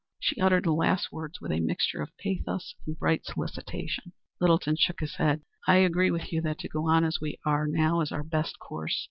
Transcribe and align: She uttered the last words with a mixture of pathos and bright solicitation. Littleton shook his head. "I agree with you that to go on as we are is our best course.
She 0.19 0.41
uttered 0.41 0.63
the 0.63 0.71
last 0.71 1.11
words 1.11 1.39
with 1.39 1.51
a 1.51 1.59
mixture 1.59 2.01
of 2.01 2.17
pathos 2.17 2.73
and 2.87 2.97
bright 2.97 3.23
solicitation. 3.23 4.13
Littleton 4.39 4.77
shook 4.77 4.99
his 4.99 5.17
head. 5.17 5.43
"I 5.67 5.75
agree 5.75 6.09
with 6.09 6.33
you 6.33 6.41
that 6.41 6.57
to 6.61 6.67
go 6.69 6.89
on 6.89 7.03
as 7.05 7.21
we 7.21 7.37
are 7.45 7.67
is 8.01 8.11
our 8.11 8.23
best 8.23 8.57
course. 8.57 8.99